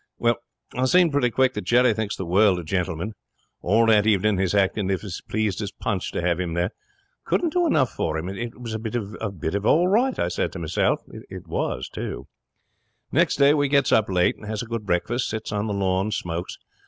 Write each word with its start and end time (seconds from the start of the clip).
'Well, 0.17 0.37
I 0.73 0.85
seen 0.85 1.11
pretty 1.11 1.29
quick 1.29 1.53
that 1.53 1.63
Jerry 1.65 1.93
thinks 1.93 2.15
the 2.15 2.25
world 2.25 2.57
of 2.57 2.65
Gentleman. 2.65 3.13
All 3.61 3.85
that 3.85 4.07
evening 4.07 4.39
he's 4.39 4.55
acting 4.55 4.89
as 4.89 4.95
if 4.95 5.01
he's 5.01 5.13
as 5.15 5.21
pleased 5.21 5.61
as 5.61 5.71
Punch 5.71 6.11
to 6.13 6.21
have 6.23 6.39
him 6.39 6.55
there. 6.55 6.71
Couldn't 7.23 7.53
do 7.53 7.67
enough 7.67 7.91
for 7.91 8.17
him. 8.17 8.27
It 8.27 8.59
was 8.59 8.73
a 8.73 8.79
bit 8.79 8.95
of 8.95 9.65
all 9.67 9.87
right, 9.87 10.17
I 10.17 10.29
said 10.29 10.53
to 10.53 10.57
meself. 10.57 11.01
It 11.11 11.45
was, 11.47 11.87
too. 11.87 12.25
'Next 13.11 13.35
day 13.35 13.53
we 13.53 13.67
gets 13.69 13.91
up 13.91 14.09
late 14.09 14.35
and 14.37 14.47
has 14.47 14.63
a 14.63 14.65
good 14.65 14.87
breakfast, 14.87 15.31
and 15.31 15.39
sits 15.39 15.51
on 15.51 15.67
the 15.67 15.73
lawn 15.73 16.07
and 16.07 16.13
smokes. 16.15 16.57